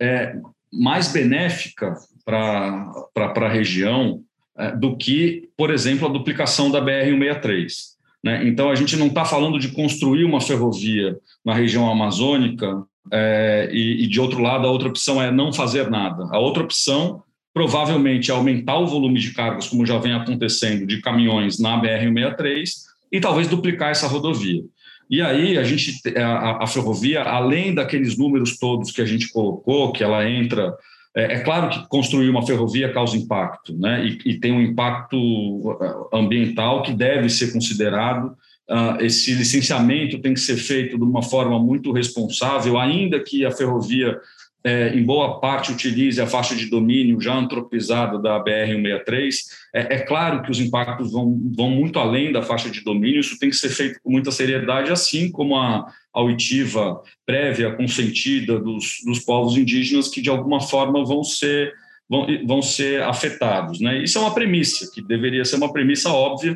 [0.00, 0.36] é,
[0.72, 4.22] mais benéfica para a região
[4.56, 7.92] é, do que, por exemplo, a duplicação da BR-163.
[8.24, 8.46] Né?
[8.46, 14.04] Então, a gente não está falando de construir uma ferrovia na região amazônica é, e,
[14.04, 16.28] e, de outro lado, a outra opção é não fazer nada.
[16.30, 21.00] A outra opção, provavelmente, é aumentar o volume de cargas, como já vem acontecendo, de
[21.00, 22.70] caminhões na BR-163
[23.10, 24.62] e talvez duplicar essa rodovia.
[25.12, 29.92] E aí a gente a, a, ferrovia, além daqueles números todos que a gente colocou,
[29.92, 30.74] que ela entra
[31.14, 34.06] é, é, claro que construir uma ferrovia causa impacto, né?
[34.06, 38.34] E, e, tem um impacto uh, ambiental que deve ser considerado.
[38.70, 43.50] Uh, esse licenciamento tem que ser feito de uma forma muito responsável, ainda que a
[43.50, 44.18] ferrovia
[44.64, 49.34] é, em boa parte utilize a faixa de domínio já antropizada da BR-163,
[49.74, 53.38] é, é, claro que os impactos vão, vão muito além da faixa de domínio, isso
[53.38, 59.18] tem que ser feito com muita seriedade, assim como a auditiva prévia, consentida dos, dos
[59.20, 61.72] povos indígenas que, de alguma forma, vão ser,
[62.08, 63.80] vão, vão ser afetados.
[63.80, 64.02] Né?
[64.02, 66.52] Isso é uma premissa, que deveria ser uma premissa óbvia,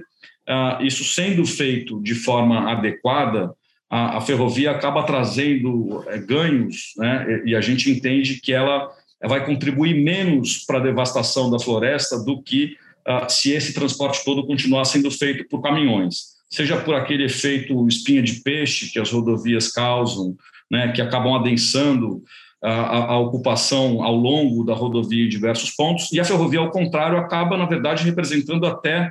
[0.48, 3.52] uh, isso sendo feito de forma adequada,
[3.88, 7.42] a, a ferrovia acaba trazendo é, ganhos, né?
[7.44, 8.90] e a gente entende que ela
[9.24, 12.76] vai contribuir menos para a devastação da floresta do que
[13.08, 18.22] uh, se esse transporte todo continuar sendo feito por caminhões, seja por aquele efeito espinha
[18.22, 20.36] de peixe que as rodovias causam,
[20.70, 22.22] né, que acabam adensando
[22.62, 26.70] a, a, a, ocupação ao longo da rodovia em diversos pontos, e a ferrovia, ao
[26.70, 29.10] contrário, acaba, na verdade, representando até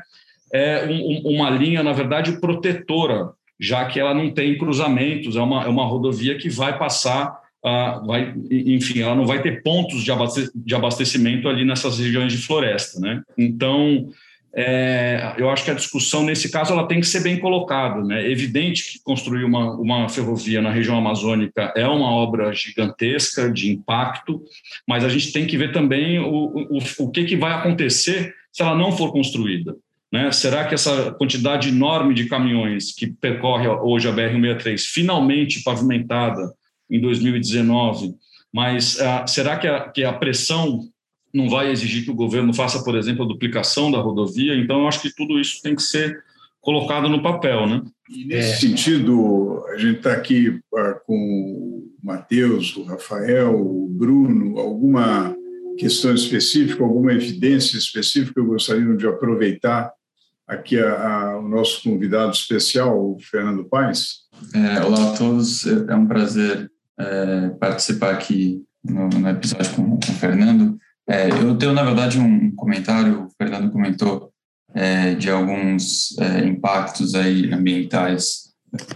[0.53, 3.29] é, um, uma linha, na verdade, protetora
[3.59, 8.05] já que ela não tem cruzamentos, é uma, é uma rodovia que vai passar, uh,
[8.05, 12.39] vai, enfim, ela não vai ter pontos de, abaste de abastecimento ali nessas regiões de
[12.39, 13.21] floresta, né?
[13.37, 14.09] Então,
[14.57, 18.25] é, eu acho que a discussão nesse caso ela tem que ser bem colocada, né?
[18.25, 23.69] É evidente que construir uma, uma ferrovia na região amazônica é uma obra gigantesca de
[23.69, 24.41] impacto,
[24.87, 28.61] mas a gente tem que ver também o, o, o que, que vai acontecer se
[28.61, 29.75] ela não for construída.
[30.15, 30.31] Né?
[30.31, 36.53] Será que essa quantidade enorme de caminhões que percorre hoje a BR-163, finalmente pavimentada
[36.89, 38.15] em 2019,
[38.53, 40.87] mas uh, será que a, que a pressão
[41.33, 44.55] não vai exigir que o governo faça, por exemplo, a duplicação da rodovia?
[44.55, 46.23] Então, eu acho que tudo isso tem que ser
[46.61, 47.81] colocado no papel, né?
[48.09, 48.69] E nesse é.
[48.69, 55.35] sentido, a gente está aqui uh, com o Matheus, o Rafael, o Bruno, alguma
[55.77, 59.91] questão específica, alguma evidência específica eu gostaria de aproveitar
[60.47, 64.25] aqui a, a, o nosso convidado especial, o Fernando Paes.
[64.53, 70.11] É, olá a todos, é um prazer é, participar aqui no, no episódio com, com,
[70.11, 70.77] o Fernando.
[71.07, 74.31] É, eu tenho, na verdade, um comentário, o Fernando comentou
[74.73, 78.45] é, de alguns é, impactos aí ambientais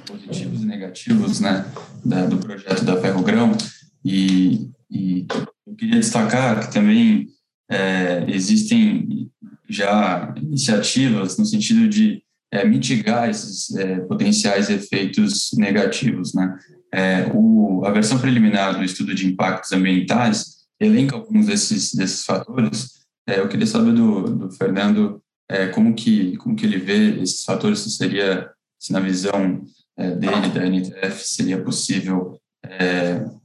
[0.05, 1.65] positivos e negativos né,
[2.03, 3.55] da, do projeto da Ferrogrão,
[4.03, 5.25] e, e
[5.65, 7.27] eu queria destacar que também
[7.69, 9.29] é, existem
[9.69, 16.33] já iniciativas no sentido de é, mitigar esses é, potenciais efeitos negativos.
[16.33, 16.57] Né?
[16.91, 22.99] É, o, a versão preliminar do estudo de impactos ambientais elenca alguns desses, desses fatores.
[23.27, 27.43] É, eu queria saber do, do Fernando é, como, que, como que ele vê esses
[27.43, 29.63] fatores, se seria se na visão
[29.97, 32.37] é, dele, da NTF, seria possível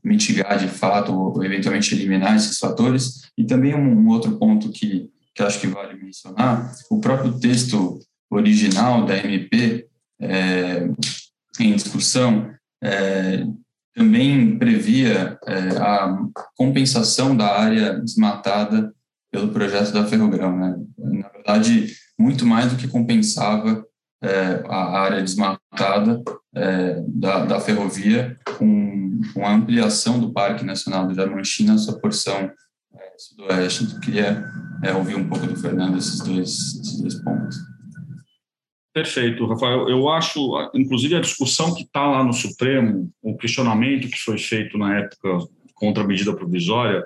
[0.02, 3.22] mitigar de fato ou eventualmente eliminar esses fatores.
[3.38, 7.98] E também um, um outro ponto que, que acho que vale mencionar, o próprio texto
[8.30, 9.88] original da MP
[10.20, 10.88] é,
[11.58, 12.50] em discussão
[12.82, 13.44] é,
[13.94, 16.16] também previa é, a
[16.56, 18.92] compensação da área desmatada
[19.30, 20.56] pelo projeto da Ferrogrão.
[20.56, 20.76] Né?
[20.98, 23.84] Na verdade, muito mais do que compensava
[24.22, 26.22] é, a área desmatada
[26.54, 32.50] é, da, da, ferrovia com, com, a ampliação do Parque Nacional do Diamantina, sua porção
[32.94, 33.84] é, sudoeste.
[33.84, 34.44] Então, queria
[34.84, 37.56] é, ouvir um pouco do Fernando esses dois, esses dois pontos.
[38.92, 39.88] Perfeito, Rafael.
[39.88, 44.78] Eu acho, inclusive, a discussão que está lá no Supremo, o questionamento que foi feito
[44.78, 45.38] na época
[45.74, 47.04] contra a medida provisória,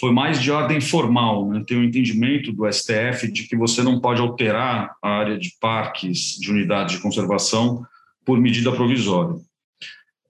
[0.00, 1.50] foi mais de ordem formal.
[1.50, 1.62] Né?
[1.66, 5.52] Tem o um entendimento do STF de que você não pode alterar a área de
[5.60, 7.84] parques de unidades de conservação
[8.24, 9.36] por medida provisória.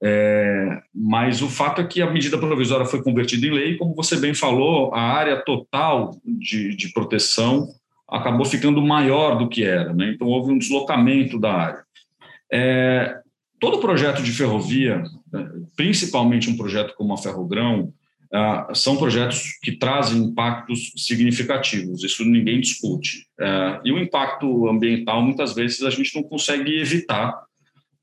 [0.03, 4.17] É, mas o fato é que a medida provisória foi convertida em lei, como você
[4.17, 7.69] bem falou, a área total de, de proteção
[8.09, 10.13] acabou ficando maior do que era, né?
[10.15, 11.85] então houve um deslocamento da área.
[12.53, 13.21] É,
[13.59, 17.93] todo projeto de ferrovia, né, principalmente um projeto como a Ferrogrão,
[18.33, 23.27] ah, são projetos que trazem impactos significativos, isso ninguém discute.
[23.41, 27.46] É, e o impacto ambiental, muitas vezes, a gente não consegue evitar,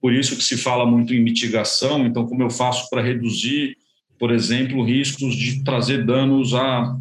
[0.03, 2.05] por isso que se fala muito em mitigação.
[2.05, 3.77] Então, como eu faço para reduzir,
[4.19, 6.93] por exemplo, riscos de trazer danos à,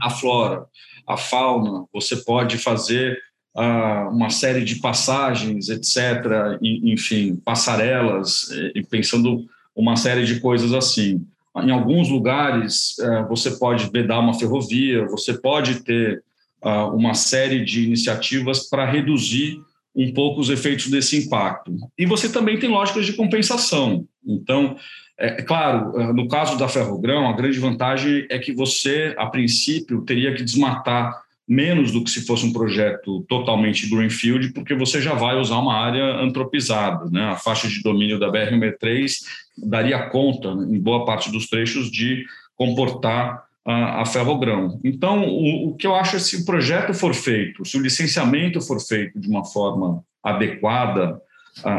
[0.00, 0.66] à flora?
[1.06, 3.18] a fauna, você pode fazer
[3.54, 11.26] ah, uma série de passagens, etc., enfim, passarelas, e pensando uma série de coisas assim.
[11.56, 16.22] Em alguns lugares, eh, você pode vedar uma ferrovia, você pode ter
[16.62, 19.60] ah, uma série de iniciativas para reduzir
[19.94, 21.74] um pouco os efeitos desse impacto.
[21.98, 24.06] E você também tem lógicas de compensação.
[24.26, 24.76] Então,
[25.18, 29.26] é, é, claro, é, no caso da Ferrogrão, a grande vantagem é que você, a
[29.26, 35.00] princípio, teria que desmatar menos do que se fosse um projeto totalmente greenfield, porque você
[35.00, 37.10] já vai usar uma área antropizada.
[37.10, 37.22] Né?
[37.24, 39.18] A faixa de domínio da BR-63
[39.58, 42.24] daria conta, em boa parte dos trechos, de
[42.56, 44.80] comportar a, a ferrogrão.
[44.84, 48.60] Então, o, o, que eu acho é se o projeto for feito, se o licenciamento
[48.60, 51.20] for feito de uma forma adequada,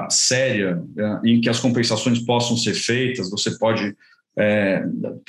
[0.09, 3.95] séria, uh, em que as compensações possam ser feitas, você pode
[4.37, 4.83] é,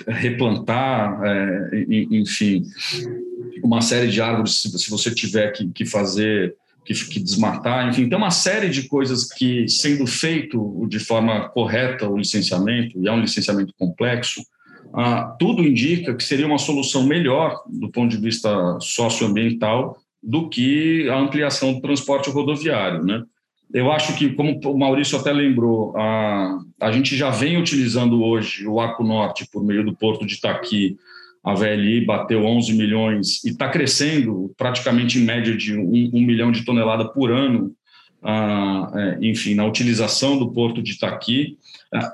[0.08, 2.62] replantar, é, enfim,
[3.62, 8.08] uma série de árvores se, se você tiver que, que fazer, que, que, desmatar, enfim,
[8.08, 13.12] tem uma série de coisas que, sendo feito de forma correta o licenciamento, e é
[13.12, 14.42] um licenciamento complexo,
[14.94, 21.08] ah, tudo indica que seria uma solução melhor do ponto de vista socioambiental do que
[21.08, 23.22] a ampliação do transporte rodoviário, né?
[23.72, 28.68] Eu acho que, como o Maurício até lembrou, a, a gente já vem utilizando hoje
[28.68, 30.96] o Arco Norte por meio do Porto de Itaqui.
[31.42, 36.52] A VLI bateu 11 milhões e está crescendo praticamente em média de um, um milhão
[36.52, 37.72] de tonelada por ano,
[39.20, 41.58] enfim, na utilização do Porto de Itaqui.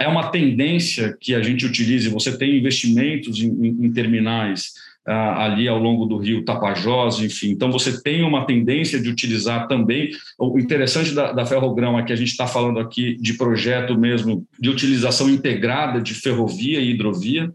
[0.00, 4.72] É uma tendência que a gente utilize, você tem investimentos em, em, em terminais
[5.06, 7.50] ah, ali ao longo do rio Tapajós, enfim.
[7.50, 10.10] Então, você tem uma tendência de utilizar também.
[10.38, 14.46] O interessante da, da Ferrogrão é que a gente está falando aqui de projeto mesmo
[14.58, 17.50] de utilização integrada de ferrovia e hidrovia,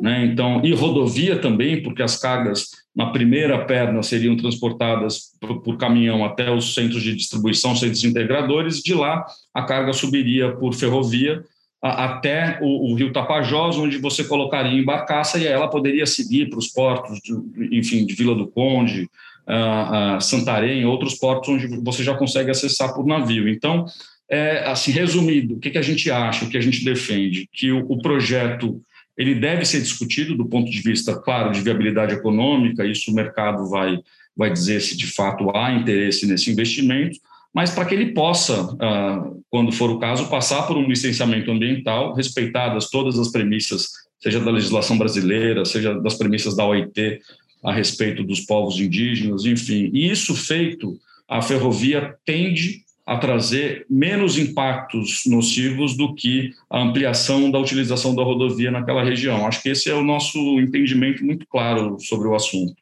[0.00, 0.24] né?
[0.24, 6.24] Então, e rodovia também, porque as cargas na primeira perna seriam transportadas por, por, caminhão
[6.24, 11.44] até os centros de distribuição, centros integradores, de lá a carga subiria por ferrovia
[11.82, 16.58] até o, o, rio Tapajós, onde você colocaria em barcaça e ela poderia seguir para
[16.58, 17.32] os portos, de,
[17.76, 19.08] enfim, de Vila do Conde,
[19.46, 23.46] uh, uh, Santarém, outros portos onde você já consegue acessar por navio.
[23.48, 23.84] Então,
[24.28, 27.48] é, assim, resumido, o que, que a gente acha, o que a gente defende?
[27.52, 28.80] Que o, o projeto
[29.16, 33.68] ele deve ser discutido do ponto de vista, claro, de viabilidade econômica, isso o mercado
[33.68, 33.98] vai,
[34.36, 37.18] vai dizer se de fato há interesse nesse investimento,
[37.54, 42.12] mas para que ele possa, ah, quando for o caso, passar por um licenciamento ambiental,
[42.14, 43.88] respeitadas todas as premissas,
[44.20, 47.20] seja da legislação brasileira, seja das premissas da OIT
[47.64, 49.90] a respeito dos povos indígenas, enfim.
[49.94, 57.50] E isso feito, a ferrovia tende a trazer menos impactos nocivos do que a ampliação
[57.52, 59.46] da utilização da rodovia naquela região.
[59.46, 62.74] Acho que esse é o nosso entendimento muito claro sobre o assunto.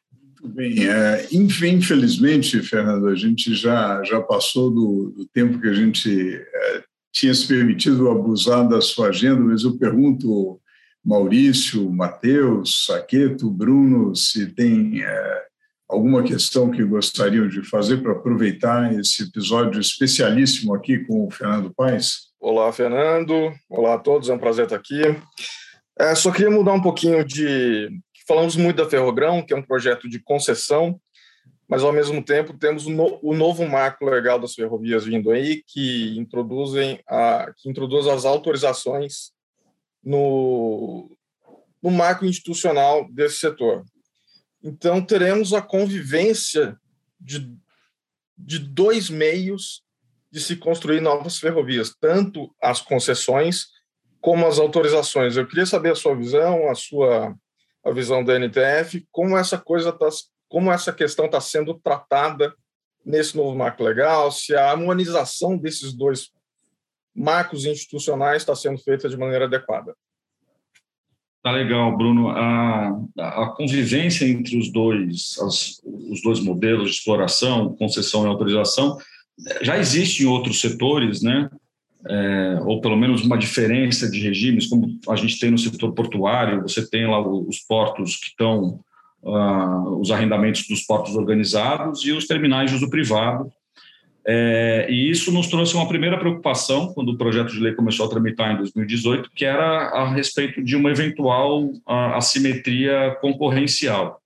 [0.43, 6.35] Bem, é, infelizmente, Fernando, a gente já, já passou do, do tempo que a gente
[6.35, 10.59] é, tinha se permitido abusar da sua agenda, mas eu pergunto,
[11.03, 15.43] Maurício, Matheus, Saqueto, Bruno, se tem é,
[15.87, 21.73] alguma questão que gostariam de fazer para aproveitar esse episódio especialíssimo aqui com o Fernando
[21.73, 22.31] Paes?
[22.39, 23.53] Olá, Fernando.
[23.69, 25.01] Olá a todos, é um prazer estar aqui.
[25.97, 27.89] É, só queria mudar um pouquinho de.
[28.27, 30.99] Falamos muito da Ferrogrão, que é um projeto de concessão,
[31.67, 35.63] mas ao mesmo tempo temos o, no, o novo marco legal das ferrovias vindo aí,
[35.67, 39.31] que introduzem a, que introduz as autorizações
[40.03, 41.15] no,
[41.81, 43.83] no marco institucional desse setor.
[44.65, 46.75] Então, teremos a convivência
[47.19, 47.55] de,
[48.35, 49.83] de dois meios
[50.31, 53.67] de se construir novas ferrovias, tanto as concessões
[54.19, 55.37] como as autorizações.
[55.37, 57.35] Eu queria saber a sua visão, a sua
[57.83, 60.09] a visão da NTF, como essa coisa tá,
[60.49, 62.51] como essa questão está sendo tratada
[63.05, 66.31] nesse novo marco legal, se a harmonização desses dois
[67.13, 69.95] marcos institucionais está sendo feita de maneira adequada.
[71.45, 72.29] Tá legal, Bruno.
[72.29, 72.89] A,
[73.19, 78.97] a convivência entre os dois, as, os dois modelos de exploração, concessão e autorização,
[79.61, 81.47] já existe em outros setores, né?
[82.09, 86.63] É, ou pelo menos uma diferença de regimes, como a gente tem no setor portuário,
[86.63, 88.79] você tem lá os portos que estão,
[89.21, 93.51] uh, os arrendamentos dos portos organizados e os terminais de uso privado,
[94.27, 98.09] é, e isso nos trouxe uma primeira preocupação quando o projeto de lei começou a
[98.09, 104.19] tramitar em 2018, que era a respeito de uma eventual assimetria concorrencial.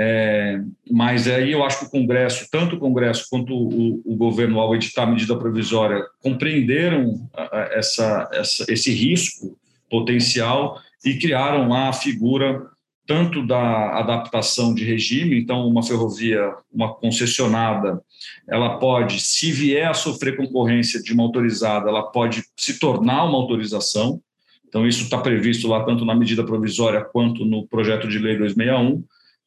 [0.00, 4.60] É, mas aí eu acho que o Congresso, tanto o Congresso quanto o, o governo,
[4.60, 7.28] ao editar a medida provisória, compreenderam
[7.72, 9.58] essa, essa, esse risco
[9.90, 12.62] potencial e criaram lá a figura
[13.08, 18.02] tanto da adaptação de regime, então uma ferrovia, uma concessionada,
[18.46, 23.38] ela pode, se vier a sofrer concorrência de uma autorizada, ela pode se tornar uma
[23.38, 24.20] autorização.
[24.68, 29.02] Então isso está previsto lá tanto na medida provisória quanto no projeto de lei 261.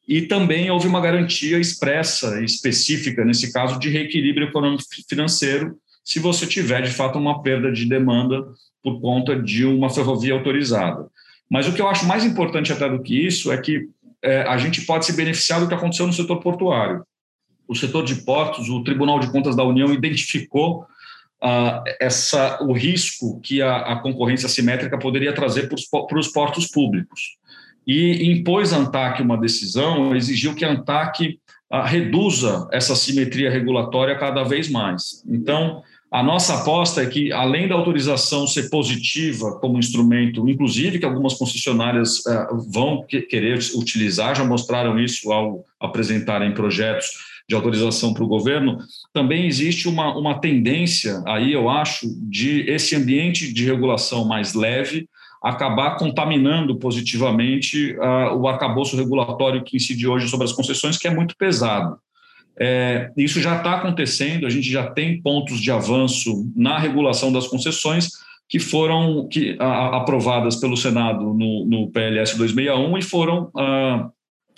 [0.08, 6.18] E também houve uma garantia expressa e específica nesse caso de reequilíbrio econômico financeiro, se
[6.18, 8.44] você tiver de fato uma perda de demanda
[8.82, 11.06] por conta de uma ferrovia autorizada.
[11.52, 13.86] Mas o que eu acho mais importante até do que isso é que
[14.22, 17.04] é, a gente pode se beneficiar do que aconteceu no setor portuário.
[17.68, 20.86] O setor de portos, o Tribunal de Contas da União identificou
[21.44, 27.36] uh, essa, o risco que a, a concorrência assimétrica poderia trazer para os portos públicos.
[27.86, 31.38] E impôs à ANTAC uma decisão, exigiu que a ANTAC
[31.70, 35.22] uh, reduza essa simetria regulatória cada vez mais.
[35.28, 35.82] Então,
[36.12, 41.32] a nossa aposta é que, além da autorização ser positiva como instrumento, inclusive que algumas
[41.32, 47.06] concessionárias uh, vão que, querer utilizar, já mostraram isso ao apresentarem projetos
[47.48, 48.78] de autorização para o governo,
[49.12, 55.08] também existe uma, uma tendência, aí eu acho, de esse ambiente de regulação mais leve
[55.42, 61.14] acabar contaminando positivamente uh, o arcabouço regulatório que incide hoje sobre as concessões, que é
[61.14, 61.96] muito pesado.
[62.58, 67.46] É, isso já está acontecendo, a gente já tem pontos de avanço na regulação das
[67.46, 68.10] concessões
[68.48, 74.10] que foram que, a, aprovadas pelo Senado no, no, PLS 261 e foram ah,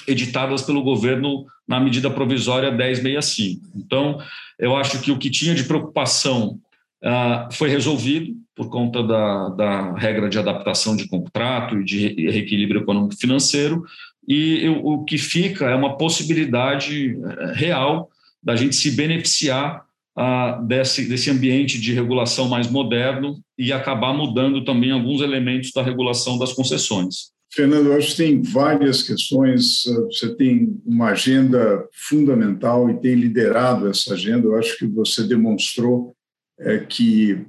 [0.09, 3.67] editadas pelo governo na medida provisória 1065.
[3.77, 4.19] Então,
[4.59, 6.59] eu acho que o que tinha de preocupação
[7.05, 12.83] ah, foi resolvido por conta da, da regra de adaptação de contrato e de reequilíbrio
[12.83, 13.85] econômico financeiro,
[14.27, 18.11] e o que fica é uma possibilidade eh, real
[18.43, 19.85] da gente se beneficiar
[20.17, 25.83] ah, desse, desse ambiente de regulação mais moderno e acabar mudando também alguns elementos da
[25.83, 27.33] regulação das concessões.
[27.53, 29.85] Fernando, eu acho que tem várias questões.
[29.89, 34.47] Ah, você tem uma agenda fundamental e tem liderado essa agenda.
[34.47, 36.15] Eu acho que você demonstrou
[36.59, 37.45] é, que,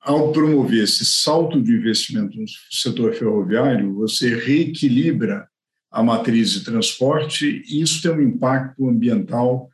[0.00, 5.48] ao promover esse salto de investimento no setor ferroviário, você reequilibra
[5.96, 9.70] a matriz de transporte, e isso tem um impacto ambiental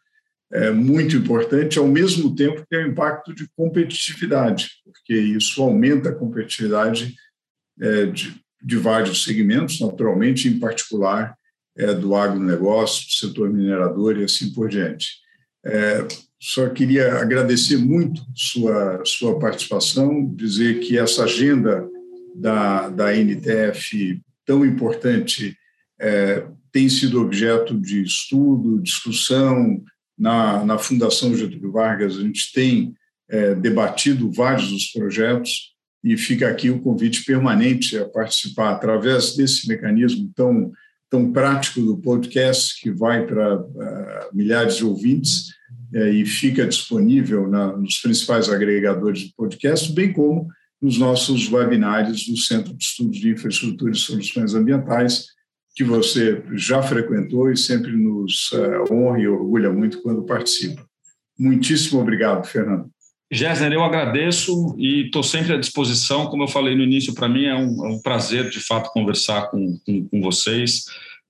[0.52, 6.10] é, muito importante, ao mesmo tempo que tem um impacto de competitividade, porque isso aumenta
[6.10, 7.16] a competitividade
[7.80, 11.34] é, de, de, vários segmentos, naturalmente, em particular
[11.76, 15.16] é, do agronegócio, do setor minerador e assim por diante.
[15.66, 16.06] É,
[16.38, 21.84] só queria agradecer muito sua, sua participação, dizer que essa agenda
[22.32, 25.56] da, da NTF tão importante
[26.02, 29.82] é, tem sido objeto de estudo, discussão.
[30.18, 32.94] Na, na Fundação Getúlio Vargas, a gente tem
[33.28, 35.72] é, debatido vários dos projetos
[36.04, 40.72] e fica aqui o convite permanente a participar através desse mecanismo tão,
[41.08, 45.48] tão prático do podcast, que vai para uh, milhares de ouvintes
[45.94, 50.48] uh, e fica disponível na, nos principais agregadores de podcast, bem como
[50.80, 55.26] nos nossos webinários do Centro de Estudos de Infraestrutura e Soluções Ambientais,
[55.74, 60.84] que você já frequentou e sempre nos uh, honra e orgulha muito quando participa.
[61.38, 62.90] Muitíssimo obrigado, Fernando.
[63.32, 66.26] Gessner, eu agradeço e estou sempre à disposição.
[66.26, 69.50] Como eu falei no início, para mim é um, é um, prazer, de fato, conversar
[69.50, 70.84] com, com, com, vocês,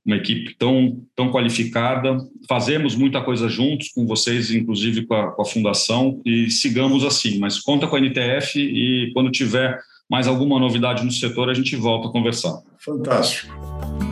[0.05, 2.19] uma equipe tão, tão qualificada.
[2.49, 7.39] Fazemos muita coisa juntos com vocês, inclusive com a, com a Fundação, e sigamos assim.
[7.39, 9.81] Mas conta com a NTF e quando tiver
[10.11, 12.61] mais alguma novidade no setor, a gente volta a conversar.
[12.81, 14.12] Fantástico.